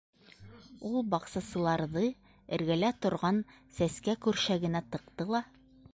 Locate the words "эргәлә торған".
2.57-3.43